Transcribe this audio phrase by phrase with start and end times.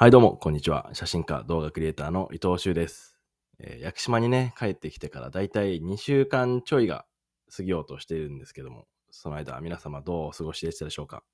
[0.00, 0.90] はい、どうも、こんにちは。
[0.92, 3.18] 写真家、動画クリエイターの伊藤修です。
[3.58, 7.04] えー屋久島にね、帰ってきてからだいたい2週間ちょいが
[7.50, 11.24] 過ぎようとしているんですけども、その間、皆様どうお過ごしでしたでしょうか？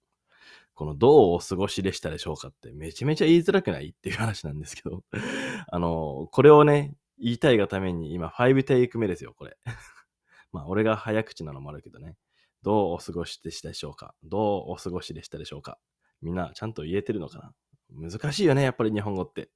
[0.73, 5.03] この、どうお過ごしでしたでしょうかってめちゃめちゃ言いづらくないっていう話なんですけど、
[5.71, 9.59] あの、これをね、言いたいがために今、5テイク目ですよ、これ。
[10.53, 12.17] まあ、俺が早口なのもあるけどね。
[12.63, 14.15] どうお過ごしでしたでしょうか？
[14.23, 15.79] どうお過ごしでしたでしょうか？
[16.23, 17.53] みんなちゃんと言えてるのかな？
[17.95, 19.51] 難しいよね、やっぱり日本語って。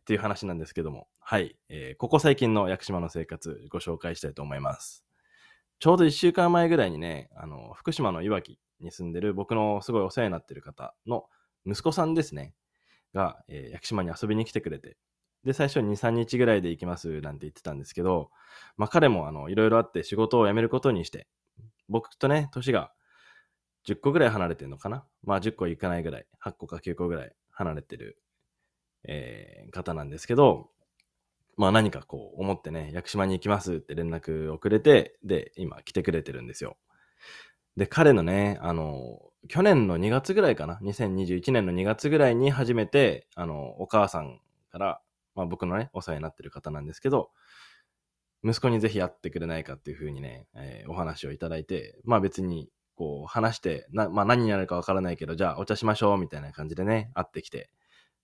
[0.00, 1.08] っていう話なんですけども。
[1.20, 1.56] はい。
[1.68, 5.04] えーここ最近の屋久島の生活ご紹介したいと思います。
[5.78, 11.26] ちょうど1週間前ぐらいにね、あの、福島のいわきに住んでる僕のすごいお世話になってる方の
[11.64, 12.54] 息子さんですね。
[13.14, 14.96] が、えー屋久島に遊びに来てくれて。
[15.44, 18.30] で、最初2、3日ぐらいで行きますなんて言ってたんですけど、
[18.76, 21.28] まあ彼もあの、いろいろあって仕事を辞めることにして、
[21.88, 22.92] 僕とね、年が
[23.86, 28.20] 10個ぐらい離れてるのかなまあ10個いかないぐらい、8個か9個ぐらい離れてる、
[29.04, 30.70] えー方なんですけど、
[31.56, 36.76] まあ何かこう思ってね、屋久島に行きますって連絡をくれて、で、今来てくれてるんですよ。
[37.76, 44.40] で、彼のね、あの、去年の2月ぐらいかな ?2021 年の2月ぐらいに初めて、あの、お母さん
[44.70, 45.00] から、
[45.34, 47.30] まあ僕のね、お世話になってる方なんですけど、
[48.42, 57.70] 息子にぜひ会ってくれないかっていうふうにね、えーお話をいただいて、まあ別に、こう話して、なまあ何になるかわからないけど、じゃあお茶しましょうみたいな感じでね、会ってきて。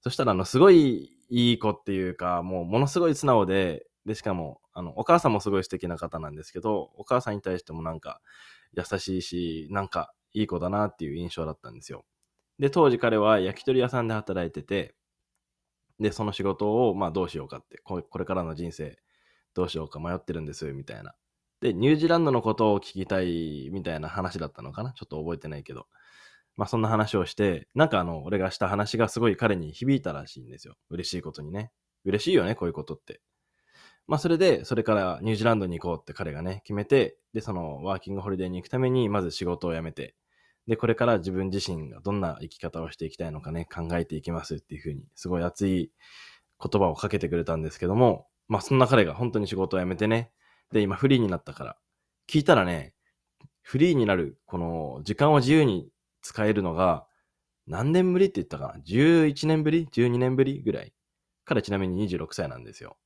[0.02, 8.20] そしたら、あの、すごいいい子っていうか、もうものすごい素直で、で、しかも、あの、お母さんもすごい素敵な方なんですけど、お母さんに対してもなんか
[8.74, 12.04] 優しいし、なんかいい子だなっていう印象だったんですよ。
[12.58, 14.94] で、当時彼は焼き鳥屋さんで働いてて、
[15.98, 18.98] で、その仕事を、まあどうしようかって、ここれからの人生、
[19.54, 21.14] どうしようか迷ってるんです、みたいな。
[21.60, 24.92] で、ニュージーランドのことを聞きたいみたいな話だったのかな？
[24.92, 25.86] ちょっと覚えてないけど。
[26.56, 30.76] まあそんな話をして、なんかあの、俺がした話がすごい彼に響いたらしいんですよ。
[30.88, 31.70] 嬉しいことにね。
[32.04, 33.20] 嬉しいよね、こういうことって。
[34.06, 40.14] まあそれで、それからニュージーランドに行こうって彼がね、決めて、で、そのワーキングホリデーに行くために、まず仕事を辞めて、
[40.66, 45.90] で、これから自分自身がどんな生き方をしていきたいのかね、考えていきますっていうふうに、すごい熱い
[46.58, 50.32] 言葉をかけてくれたんですけども、まあそんな彼が本当に仕事を辞めてね、
[50.72, 51.76] で、今フリーになったから、
[52.28, 52.94] 聞いたらね、
[53.62, 55.88] フリーになる、この時間を自由に
[56.22, 57.06] 使えるのが、
[57.66, 60.92] 何年ぶりって言ったかな ?11 年ぶり ?12 年ぶりぐらい。
[61.44, 62.96] 彼ちなみに26歳なんですよ。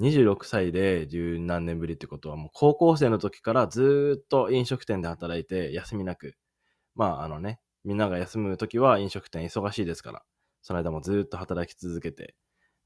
[0.00, 6.36] 26歳で十何年ぶりってことはもう高校生の時からずっと飲食店で働いて休みなく。
[6.94, 10.22] まああのね、みんなが休む時は飲食店忙しいですから、
[10.62, 12.34] その間もずっと働き続けて、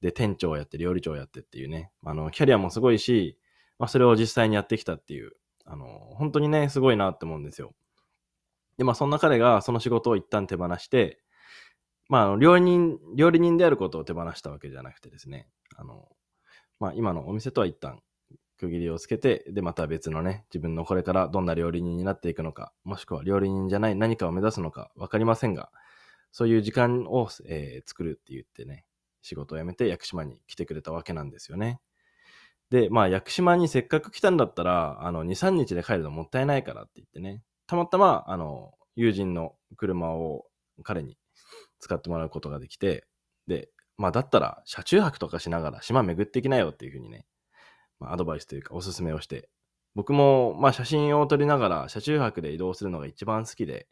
[0.00, 3.38] で、店長をやって料理長をやってっていうね、あの、キャリアもすごいし、
[3.78, 5.32] まあそれを実際にやってきたっていう、
[5.64, 5.86] あの、
[6.16, 7.74] 本当にね、すごいなって思うんですよ。
[8.78, 11.20] で、まあそんな彼がその仕事を一旦手放して、
[12.08, 16.08] まあ、料理人、料理人であることを手放したわけじゃなくてですね、あの、
[16.80, 18.00] まあ今のお店とは一旦
[18.58, 25.70] 区切りをつけて、で、また別のね、自分のこれからどんな料理人になっていくのか、もしくは料理人じゃない何かを目指すのかわかりませんが、
[26.32, 28.84] そういう時間を、えー作るって言ってね、
[29.22, 31.80] 仕事を辞めて屋久島に来てくれたわけなんですよね。
[32.70, 40.47] で、まあ屋久島にせっかく来たんだったら、あの、2、3日で帰るのもったいないからって言ってね、たまたま、あの、友人の車を
[40.82, 41.16] 彼に
[41.80, 43.06] 使ってもらうことができて、
[43.47, 47.26] で、まあだったら車中泊とかしながら島巡ってきなよっていうふうにね、
[48.00, 49.48] まあ、アドバイスというかおすすめをして、
[49.94, 53.86] 僕もまあ写真を撮りながら車中泊で移動するのが一番好きで、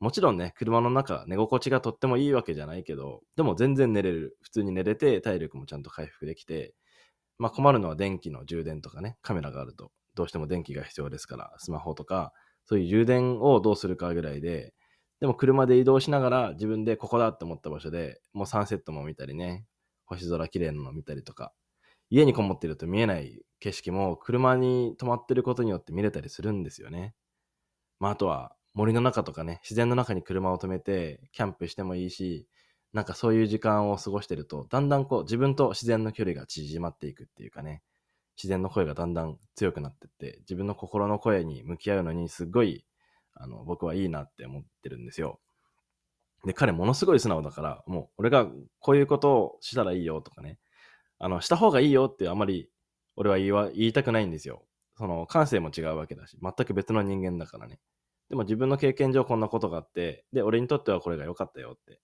[0.00, 4.36] もちろんね、車の中寝心地がとってもいいわけじゃないけど、でも全然寝れる。
[4.42, 6.74] 普通に寝れて体力もちゃんと回復できて、
[7.42, 12.32] まあ困るのは電気の充電とかね、カメラがあるとどうしても電気が必要ですから、スマホとか、
[12.66, 14.72] そういう充電をどうするかぐらいで、
[15.18, 19.64] でも車で移動しながら自分でここだって思った場所でもうサンセットも見たりね、
[20.06, 21.52] 星空綺麗なの見たりとか、
[22.10, 27.12] 家にこもってると見えない景色も車に止まってることによって見れたりするんですよね。
[27.98, 32.46] まああとは森の中とかね、自然の中に車を止めてキャンプしてもいいし、
[32.92, 37.82] なんかそういう時間を過ごしてると、だんだんこう自分と自然の距離が縮まっていくっていうかね、
[38.36, 42.84] 自然の声がだんだん強くなってって、自分の心の声に向き合うのにすごい、
[43.34, 45.40] あの、僕はいいなって思ってるんですよ。
[46.44, 48.46] で、彼ものすごい素直だから、もう俺が
[48.80, 50.58] こういうことをしたらいいよとかね、
[51.18, 52.68] あの、した方がいいよってあまり
[53.16, 54.64] 俺は言いわ言いたくないんですよ。
[54.96, 57.78] その感性も違うわけだし、全く別の人間だからね。
[58.28, 62.00] でも自分の経験上こんなことがあって、で、俺にとってはこれが良かったよって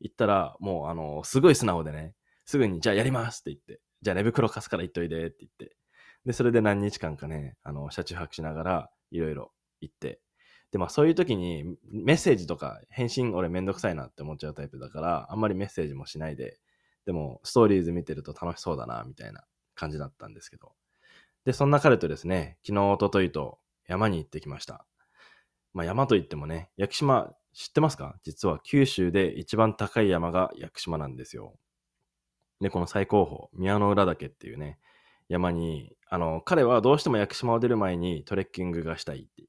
[0.00, 2.14] 言ったら、もうあの、すごい素直でね、
[2.44, 5.76] すぐにじゃあやりますって言って、じゃあ寝袋貸すから言っといでって言って、
[6.24, 10.20] で、それで何日間かね、あの、車中泊しながらいろいろ行って、
[10.72, 16.58] で、まあそういう時にメッセージとか返信俺めんどくさいなって思っちゃうタイプだから、あんまりメッセージもしないで、
[17.04, 19.44] でもストーリーズ見てると楽しそうだな、みたいな
[19.74, 20.72] 感じだったんですけど。
[21.44, 24.84] で、そんな彼とですね、昨日、おとといと山に行ってきました。
[25.72, 28.16] まあ山といってもね、屋久島知ってますか？
[28.22, 31.54] 実は九州で一番高い山が屋久島なんですよ。
[32.60, 34.78] で、この最高峰、宮之浦岳っていうね、
[35.30, 39.44] 山に、あの、彼はどうしても屋久島を出る前にトレッキングがしたいって。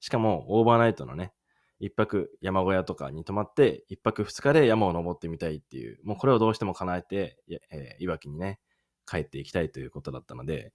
[0.00, 1.32] しかも、オーバーナイトのね、
[1.80, 7.38] 一泊山小屋とかに泊まって、一泊二日で山を登ってみたいっていう、もうこれをどうしても叶えて、
[7.70, 8.60] えーいわきにね、
[9.06, 10.74] 帰っていきたいということだったので、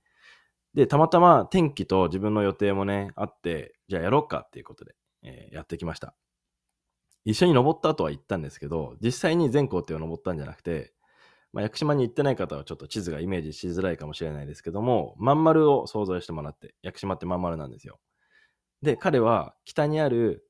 [0.73, 6.15] で、たまたま天気と自分の予定もね、あって、じゃあやろうかっていうことで、えーやってきました。
[7.25, 10.93] 一緒に登ったとは言ったんですけど、実際に全行程を登ったんじゃなくて、
[11.53, 17.99] まあ、屋久島に行ってない方はちょっと地図がイメージしづらいかもしれないですけども、まん丸を想像してもらって、屋久島ってまん丸なんですよ。
[18.81, 20.45] で、彼は北にある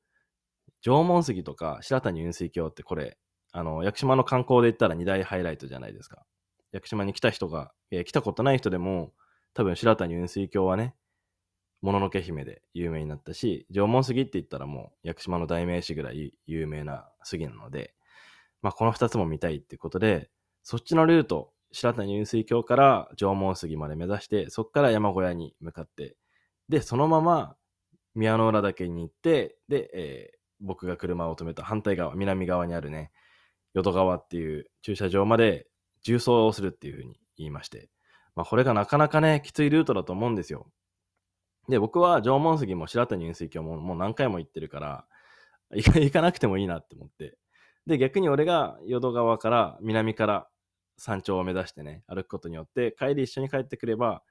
[0.81, 3.17] 縄文杉とか白谷雲水峡ってこれ、
[3.51, 6.23] あの、屋久島の観光で言ったら二大ハイライトじゃないですか。
[6.71, 9.13] 屋久島に来た人が、えー来たことない人でも、
[9.53, 10.95] 多分白谷雲水峡はね、
[11.81, 17.93] もののけ姫で有名になったし、縄文杉って言ったらもう屋久島の代名詞ぐらい有名な杉なので、
[18.61, 20.29] まあこの二つも見たいってことで、
[20.63, 26.15] そっちのルート、白谷雲水峡から縄文杉まで目指して、そっから山小屋に向かって、
[26.69, 27.55] で、そのまま
[28.13, 33.11] 宮之浦岳に行って、で、えー僕が車を止めた反対側、南側にあるね、
[33.73, 35.67] 淀川っていう駐車場まで
[36.03, 37.89] 重走をするっていうふうに言いまして、
[38.35, 40.67] まあこれがなかなかね、きついルートだと思うんですよ。
[41.69, 45.07] で、僕は縄文杉も白谷雲水峡ももう何回も行ってるから、
[45.71, 47.37] 行かなくてもいいなって思って。
[47.85, 50.49] で、逆に俺が淀川から南から
[50.97, 54.23] 山頂を目指してね、歩くことによって、帰り一緒に帰ってくれば、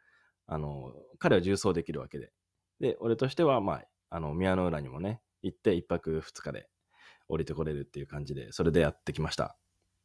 [0.47, 2.33] あの、彼は重走できるわけで。
[2.81, 6.69] で、俺としては、まあ、あの、宮之浦にもね、行って一泊二日で
[7.29, 9.57] 降りてこれるっていう感じで、それでやってきました。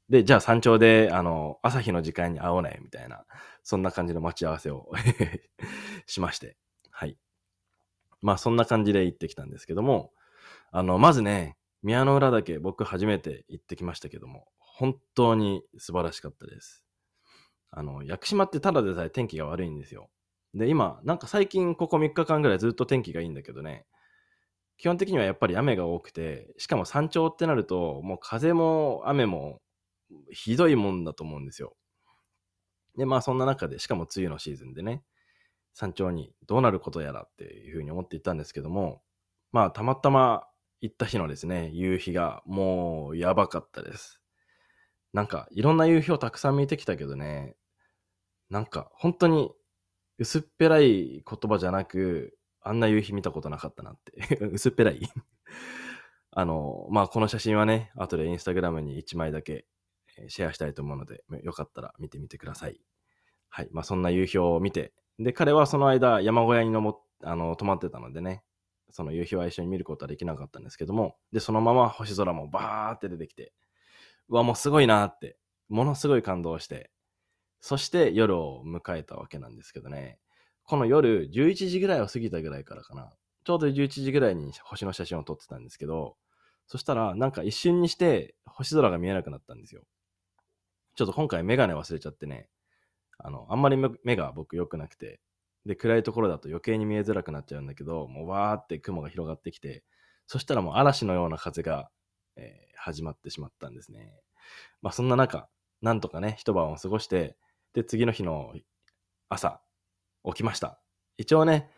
[0.09, 3.25] で、じゃあ山頂で、あの、朝日の時間に会おうね、みたいな、
[3.63, 4.91] そんな感じの待ち合わせを
[6.05, 6.57] しまして。
[8.25, 10.11] まあ、そんな感じで行ってきたんですけども、
[10.71, 16.83] あの、まずね、宮之浦岳、僕初めて行ってきましたけども、本当に素晴らしかったです。
[17.69, 20.09] あの、屋久島ってただでさえ天気が悪いんですよ。
[20.55, 23.85] で、今、なんか最近ここ3日間ぐらいずっと天気がいいんだけどね、
[24.77, 29.61] 基本的にはやっぱり雨が多くて、しかも山頂ってなると、もう風も雨も
[30.31, 31.75] ひどいもんだと思うんですよ。
[32.97, 35.03] で、まあそんな中で、しかも梅雨のシーズンでね、
[35.75, 39.03] 山頂にどうなることやらっていうふうに思っていたんですけども、
[39.51, 40.47] まあたまたま
[40.81, 44.21] 行った日のですね、夕日がもうやばかったです。
[45.13, 47.55] なんかいろんな夕日をたくさん見てきたけどね、
[48.49, 49.51] なんか本当に
[50.17, 54.37] 薄っぺらい言葉じゃなく、あんな夕日見たことなかったなって。
[54.51, 54.99] 薄っぺらい
[56.37, 59.65] あの、まあ、この写真はね、後でインスタグラムに1枚だけ
[60.27, 62.81] シェアしたいと思うので、よかったら見てみてください。
[63.49, 63.69] はい。
[63.71, 68.43] まあ、そんな夕日を見て、で、彼はその間、山小屋にのもあの泊まってたのでね、
[68.91, 73.53] その夕日は一緒に見ることはできなかったんですけども、で、そのまま星空もバーって出てきて、
[74.29, 75.37] うわ、もうすごいなって、
[75.69, 76.91] ものすごい感動して、
[77.59, 80.19] そして夜を迎えたわけなんですけどね、
[80.63, 83.11] この夜11時ぐらいを過ぎたぐらいからかな、
[83.43, 86.17] ちょうど11時ぐらいに星の写真を撮ってたんですけど、
[86.67, 89.83] そしたらなんか一瞬にして星空が見えなくなったんですよ。
[90.95, 92.49] ちょっと今回メガネ忘れちゃってね、
[93.17, 95.19] あの、あんまり目が僕良くなくて、
[95.65, 99.83] で、暗いところだと余計に見えづらくなっちゃうんだけど、もうわーって雲が広がってきて、
[100.27, 101.89] そしたらもう嵐のような風が、
[102.35, 104.13] えー始まってしまったんですね。
[104.81, 105.49] まあそんな中、
[105.81, 107.37] なんとかね、一晩を過ごして、
[107.73, 108.53] で、次の日の
[109.29, 109.61] 朝、
[110.25, 110.81] 起きました。
[111.17, 111.69] 一応ね、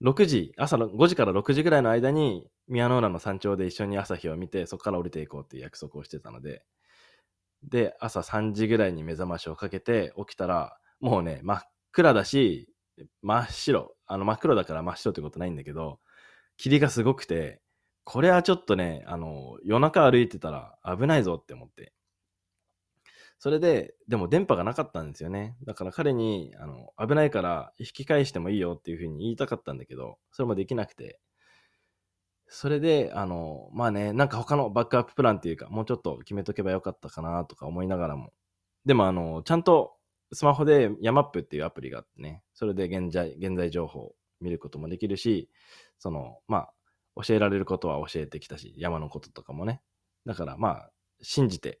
[0.00, 6.64] 6時、朝の5時から6時ぐらいの間に、宮之浦の山頂で一緒に朝日を見て、そこから降りていこうっていう約束をしてたので、
[7.68, 12.68] で、朝3時ぐらいに目覚ましをかけて起きたら、もうね、真っ暗だし、
[13.22, 13.94] 真っ白。
[14.06, 16.00] あの、真っ黒だから真っ白ってことないんだけど、
[16.56, 17.60] 霧がすごくて、
[18.04, 21.92] これはちょっとね、あの、夜中歩いてたら危ないぞって思って。
[23.38, 25.56] それで、でも電波がなかったんですよね。
[25.66, 31.20] だから彼に、あの、危ないから引き返してもいいよっていうふうに言いたかったんだけど、それもできなくて。
[32.48, 38.32] それで、あの、まあね、なんか他のバックアッププランっていうか、もうちょっと決めとけばよかったかなとか思いながらも。
[38.84, 39.96] でも、あの、ちゃんと
[40.32, 45.50] スマホでヤマップっていうアプリがあってね、それで現在、現在情報を見ることもできるし、
[45.98, 46.72] その、まあ、
[47.22, 49.82] 教えられることは教えてきたし、山のこととかもね。
[50.24, 50.90] だから、まあ、
[51.22, 51.80] 信じて、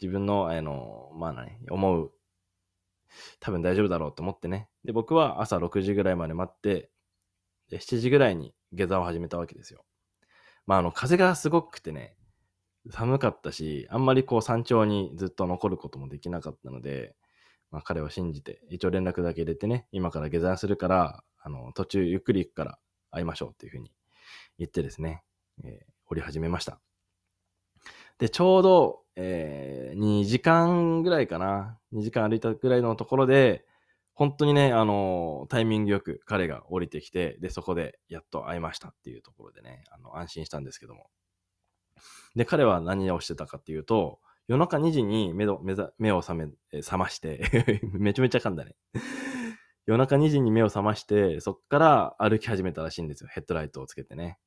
[0.00, 2.12] 自分の、あの、まあ何、思う、
[3.40, 4.68] 多分大丈夫だろうと思ってね。
[4.84, 6.90] で、僕は朝6時ぐらいまで待って、
[7.68, 9.84] で7時ぐらいに下山を始めたわけですよ。
[10.68, 12.14] まあ、あの、風がすごくてね、
[12.90, 17.16] 寒かったし、あんまりこう山頂にずっと残ることもできなかったので、
[17.70, 22.78] まあ、彼を信じて、一応連絡だけ入れてね、今から下山するから、あの、途中ゆっくり行くから
[23.10, 23.90] 会いましょうっていうふうに
[24.58, 25.22] 言ってですね、
[25.64, 26.78] えー、降り始めました。
[28.18, 33.64] で、ちょうど、えー、2時間ぐらいかな、2時間歩いたぐらいのところで、
[34.18, 41.08] 本当にね、あの、タイミングよく彼が降りてきて、で、そこでやっと会いましたっていうところでね、あの、安心したんですけども。
[42.34, 46.34] で、彼は何をしてたかっていうと、夜中2時に目目目を覚
[46.72, 48.74] め、覚まして めちゃめちゃ噛んだね
[49.86, 53.30] 夜中2時に目を覚まして、そっから歩き始めたらしいんですよ。
[53.32, 54.40] ヘッドライトをつけてね。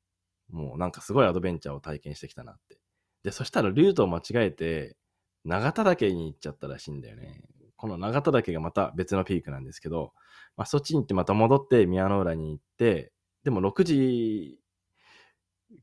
[0.50, 2.78] もうなんかすごいアドベンチャーを体験してきたなって。
[3.22, 4.98] で、そしたらルートを間違えて、
[5.44, 7.42] 長田岳に行っちゃったらしいんだよね。
[7.82, 10.12] この長田岳がまた別のピークなんですけど、
[10.56, 13.10] まあ、そっちに行ってまた戻って宮の浦に行って、
[13.42, 14.60] でも6時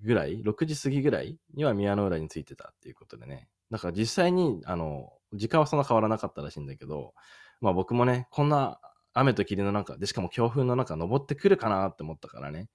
[0.01, 3.49] ぐらい ?6 時過ぎぐらいには宮の浦に着いてたっていうことでね。
[3.69, 7.13] だから実際に、あの、時間はそんな変わらなかったらしいんだけど、
[7.59, 8.79] まあ僕もね、こんな
[9.13, 12.69] 雨と霧の中、で、しかも強風の中登ってくるかなって思ったからね、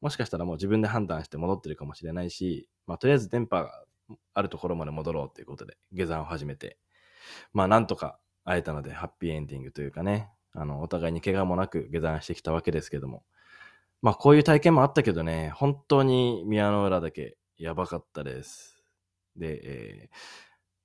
[0.00, 3.84] もしかしたらもう自分で判断して戻ってるかもしれないし、まあとりあえず電波が
[4.32, 6.78] あるところまで戻ろうっていうことで下山を始めて、
[7.52, 13.22] まあなんとか会えたのでハッピーエンディングというかね、あの、お互いに怪我もなく下山してきたわけですけども、
[14.02, 18.82] まあこういう体験もあったけどね、本当に宮の浦だけやばかったです。
[19.36, 20.16] で、えー、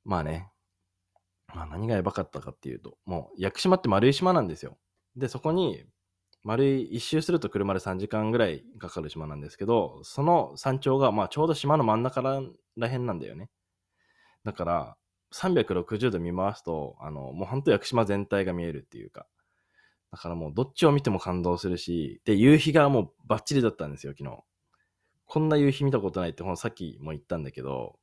[0.03, 0.51] まあね、
[1.53, 4.77] まあ何がやばかったかっていうと、もう屋久島って丸い島なんですよ。
[5.15, 5.85] で、そこに
[6.43, 12.41] 丸い一周すると車で3時間ぐらいかかる島なんですけど、その山頂がまあちょうど島の真ん中ら
[12.77, 13.49] らへんなんだよね。
[14.43, 14.97] だから、
[15.33, 19.27] 360度見回すと、あの、もう本当屋久島全体が見えるっていうか、
[20.11, 24.43] だからもうどっちを見ても感動するし、で、夕日がもうバッチリだったんですよ、昨日。
[25.25, 27.99] こんな夕日見たことないって、ほんさっきも言ったんだけど、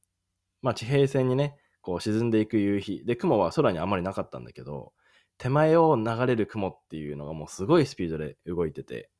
[0.60, 3.04] まあ地平線にね、こう沈んでいく夕日。
[3.04, 4.92] で、雲は空にあまりなかったんだけど、
[5.38, 9.10] 手前を流れる雲っていうのがもうすごいスピードで動いてて、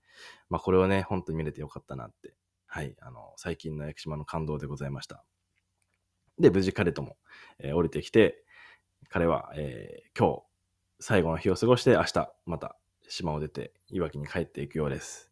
[0.51, 2.35] まあこれをね、本当に見れてよかったなって、
[2.67, 5.25] はい、あの、最近の屋久島の感動でございました。
[6.39, 7.17] で、無事彼とも、
[7.59, 8.45] えー、降りてきて、
[9.09, 10.43] 彼は、えー、今日、
[11.01, 12.77] 最後の日を過ごして、明日、また
[13.09, 15.31] 島を出て、いわきに帰っていくようです。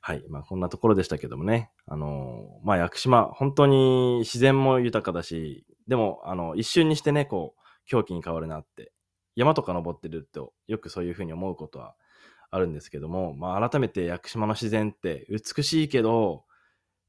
[0.00, 0.24] はい。
[0.28, 1.70] まあ、こんなところでしたけどもね。
[1.86, 8.92] あのー、まあ、屋久島、本当に自然も豊かだし、でも、あの、一瞬にしてね、こう、狂気に変わるなって、
[9.36, 11.94] 山とか登ってると、よくそういうふうに思うことは
[12.50, 16.44] あるんですけども、まあ、改めて屋久島の自然って美しいけど、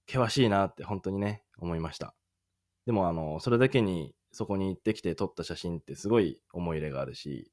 [0.08, 2.14] 険しいなって本当にね、思いました。
[2.86, 7.52] でも、あの、それだけに、そこに行ってきて撮った写真ってすごい思い入れがあるし、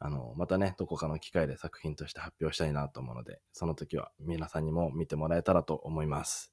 [0.00, 6.52] あの、またね、どこかの機会で作品として発表したいなと思うので、その時は皆さんにも見てもらえたらと思います。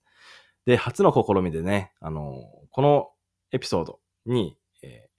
[0.65, 3.11] で、初の試みでね、あの、この
[3.51, 5.09] エピソードに、えー、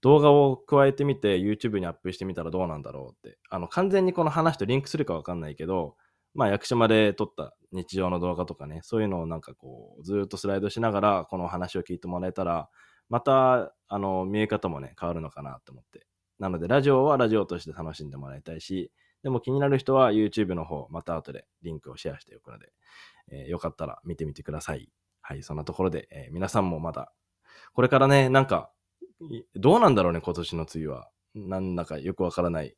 [0.00, 5.96] 動画を加えてみて YouTube にアップしてみたらどうなんだろうって、あの、完全にこの話とリンクするかわかんないけど、
[6.34, 12.68] まあ、役者まで撮った日常の動画とかね、そういうのをなんかこう、ずっとスライドしながら、この話を聞いてもらえたら、
[13.08, 16.06] また、あの、見え方もね、変わるのかなと思って、
[16.38, 18.90] なので、ラジオはラジオとして楽しんでもらいたいし、
[19.22, 22.72] でも気になる人は YouTube の方、また後でリンクをシェアしておくので、
[23.30, 24.90] えー、よかったら見てみてください。
[25.22, 27.12] はい、そんなところで、えー、皆さんもまだ、
[27.72, 28.70] これからね、なんか、
[29.54, 31.08] どうなんだろうね、今年の梅雨は。
[31.34, 32.76] なんだかよくわからない。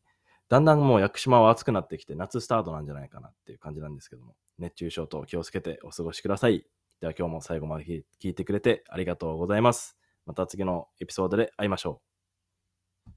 [0.48, 6.64] だんだんもう屋久島は暑くなってきて、夏スタートなんじゃないかなっていう感じなんですけども、熱中症と気をつけてお過ごしください。
[7.00, 9.96] では今日も最後まで聞いてくれてありがとうございます。
[10.24, 12.15] また次のエピソードで会いましょう。